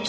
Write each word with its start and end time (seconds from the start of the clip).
Ha 0.00 0.04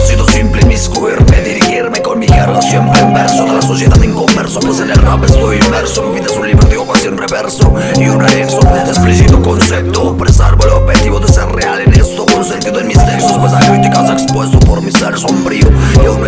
sido 0.00 0.26
simple 0.26 0.60
inmiscuirme, 0.62 1.40
dirigirme 1.40 2.02
con 2.02 2.18
mi 2.18 2.26
guerra 2.26 2.60
siempre 2.60 3.00
en 3.00 3.14
verso. 3.14 3.44
De 3.44 3.54
la 3.54 3.62
sociedad 3.62 4.04
en 4.04 4.12
converso, 4.12 4.60
pues 4.60 4.80
en 4.80 4.90
el 4.90 4.98
rap 4.98 5.24
estoy 5.24 5.60
inmerso. 5.64 6.02
Mi 6.02 6.16
vida 6.16 6.26
es 6.26 6.36
un 6.36 6.46
libro 6.46 6.68
de 6.68 6.76
en 7.06 7.16
reverso 7.16 7.72
y 7.98 8.08
un 8.08 8.20
anexo. 8.20 8.60
Explícito 8.86 9.42
concepto, 9.42 10.14
preservo 10.16 10.64
el 10.64 10.70
objetivo 10.70 11.20
de 11.20 11.32
ser 11.32 11.48
real 11.48 11.80
en 11.80 11.94
esto. 11.94 12.26
Con 12.26 12.44
sentido 12.44 12.80
en 12.80 12.88
mis 12.88 12.98
textos, 12.98 13.38
pues 13.38 13.54
a 13.54 13.60
críticas 13.60 14.10
expuesto 14.10 14.58
por 14.60 14.82
mi 14.82 14.92
ser 14.92 15.18
sombrío. 15.18 15.70
Y 16.02 16.06
aún 16.06 16.20
no 16.20 16.26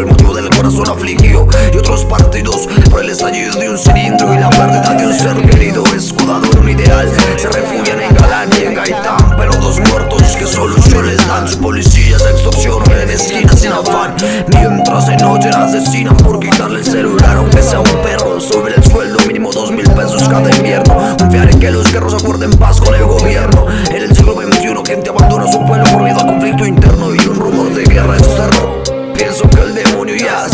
el 0.00 0.06
motivo 0.06 0.34
del 0.34 0.48
corazón 0.50 0.88
afligido 0.88 1.46
Y 1.72 1.76
otros 1.76 2.04
partidos 2.04 2.68
por 2.90 3.02
el 3.02 3.10
estallido 3.10 3.54
de 3.58 3.70
un 3.70 3.78
cilindro 3.78 4.34
Y 4.34 4.38
la 4.38 4.50
pérdida 4.50 4.94
de 4.94 5.06
un 5.06 5.12
ser 5.12 5.36
querido, 5.50 5.84
escudado 5.94 6.44
en 6.52 6.58
un 6.58 6.68
ideal. 6.68 7.08
Se 7.36 7.48
refugian 7.48 8.00
en 8.00 8.14
Galán 8.14 8.50
y 8.58 8.66
en 8.66 8.74
Gaitán, 8.74 9.36
pero 9.36 9.52
dos 9.56 9.80
muertos 9.80 10.22
que 10.36 10.46
soluciones 10.46 11.16
dan 11.26 11.46
Sus 11.48 11.56
policías 11.56 12.22
extorsionan 12.22 13.00
en 13.00 13.10
esquinas 13.10 13.60
sin 13.60 13.72
afán. 13.72 14.14
Mientras 14.48 15.08
en 15.08 15.16
noche 15.18 15.48
asesinan 15.48 16.16
por 16.16 16.40
quitarle 16.40 16.80
el 16.80 16.84
celular 16.84 17.36
Aunque 17.36 17.62
sea 17.62 17.80
un 17.80 18.02
perro, 18.02 18.40
sube 18.40 18.74
el 18.74 18.84
sueldo 18.84 19.18
mínimo 19.26 19.52
dos 19.52 19.70
mil 19.70 19.88
pesos 19.90 20.22
cada 20.28 20.54
invierno. 20.56 21.16
Confiar 21.18 21.50
en 21.50 21.58
que 21.58 21.70
los 21.70 21.92
guerros 21.92 22.14
acuerden 22.14 22.50
paz 22.52 22.80
con 22.80 22.94
el 22.94 23.04
gobierno. 23.04 23.66
En 23.90 24.02
el 24.02 24.14
siglo 24.14 24.34
XXI 24.34 24.72
gente 24.86 25.10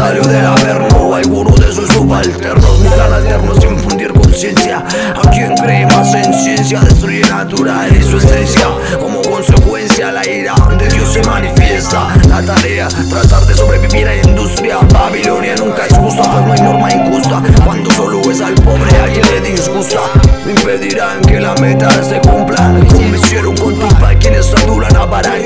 salió 0.00 0.22
del 0.22 0.46
averno 0.46 1.14
Alguno 1.14 1.54
de 1.56 1.72
sus 1.72 1.88
subalternos 1.88 2.78
Mi 2.80 2.88
plan 2.88 3.12
alterno 3.12 3.52
es 3.52 3.64
infundir 3.64 4.12
conciencia. 4.12 4.78
A 4.78 5.30
quien 5.30 5.54
cree 5.56 5.86
más 5.86 6.14
en 6.14 6.32
ciencia 6.32 6.80
Destruye 6.80 7.20
natural 7.20 7.94
y 7.94 8.02
su 8.02 8.16
esencia. 8.16 8.68
Como 8.98 9.20
consecuencia 9.22 10.12
la 10.12 10.26
ira 10.26 10.54
de 10.78 10.88
Dios 10.88 11.12
se 11.12 11.22
manifiesta. 11.24 12.08
La 12.28 12.42
tarea, 12.42 12.88
tratar 12.88 13.44
de 13.46 13.54
sobrevivir 13.54 14.08
a 14.08 14.14
la 14.14 14.28
industria. 14.28 14.78
Babilonia 14.92 15.54
nunca 15.56 15.86
es 15.86 15.96
justa 15.96 16.22
Pues 16.22 16.44
no 16.46 16.52
hay 16.52 16.60
norma 16.60 16.92
injusta. 16.92 17.42
Cuando 17.64 17.90
solo 17.90 18.20
es 18.30 18.40
al 18.40 18.54
pobre 18.54 18.96
a 18.96 19.12
quien 19.12 19.26
le 19.30 19.40
disgusta. 19.50 20.00
Impedirán 20.48 21.20
que 21.22 21.40
la 21.40 21.54
meta 21.56 21.90
se 22.02 22.20
cumpla. 22.20 22.74
Como 22.92 23.14
hicieron 23.14 23.56
con 23.56 23.78
Tupac 23.78 24.18
Quienes 24.18 24.52
adulan 24.54 24.96
a 24.96 25.04
Barack 25.04 25.39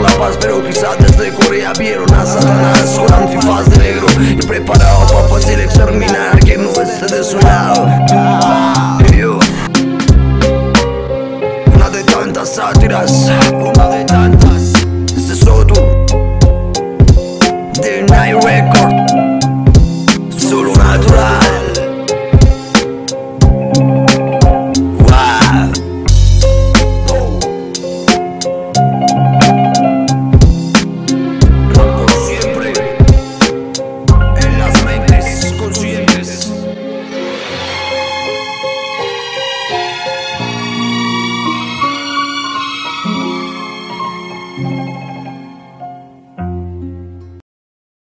la 0.00 0.08
paz 0.18 0.36
Pero 0.40 0.64
quizás 0.64 0.96
desde 0.98 1.32
Corea 1.32 1.72
vieron 1.78 2.12
a 2.14 2.24
Satanás 2.24 2.98
Con 2.98 3.12
antifaz 3.12 3.68
de 3.70 3.78
negro 3.78 4.06
Y 4.20 4.46
preparado 4.46 5.06
para 5.12 5.28
fácil 5.28 5.60
exterminar 5.60 6.38
Que 6.40 6.56
no 6.56 6.70
esté 6.70 7.14
de 7.14 7.24
su 7.24 7.38
lado. 7.38 7.88
Yo. 9.16 9.38
Una 11.74 11.90
de 11.90 12.04
tantas 12.04 12.54
sátiras 12.54 13.30
Una 13.52 13.88
de 13.88 14.04
tantas. 14.04 14.72
Este 15.16 15.32
es 15.32 15.38
Soto 15.40 15.97